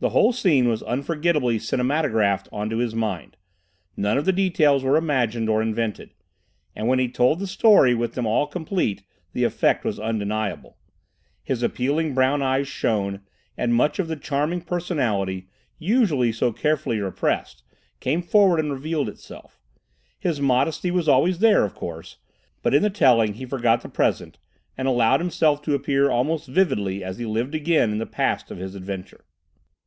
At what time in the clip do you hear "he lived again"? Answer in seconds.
27.18-27.92